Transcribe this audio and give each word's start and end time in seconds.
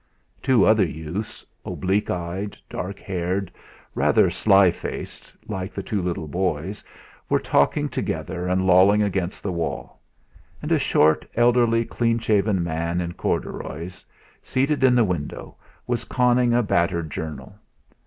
Two 0.41 0.65
other 0.65 0.83
youths, 0.83 1.45
oblique 1.63 2.09
eyed, 2.09 2.57
dark 2.67 2.97
haired, 2.97 3.51
rather 3.93 4.31
sly 4.31 4.71
faced, 4.71 5.31
like 5.47 5.73
the 5.73 5.83
two 5.83 6.01
little 6.01 6.27
boys, 6.27 6.83
were 7.29 7.37
talking 7.37 7.87
together 7.87 8.47
and 8.47 8.65
lolling 8.65 9.03
against 9.03 9.43
the 9.43 9.51
wall; 9.51 10.01
and 10.59 10.71
a 10.71 10.79
short, 10.79 11.25
elderly, 11.35 11.85
clean 11.85 12.17
shaven 12.17 12.63
man 12.63 12.99
in 12.99 13.13
corduroys, 13.13 14.03
seated 14.41 14.83
in 14.83 14.95
the 14.95 15.03
window, 15.03 15.55
was 15.85 16.03
conning 16.03 16.51
a 16.51 16.63
battered 16.63 17.11
journal. 17.11 17.53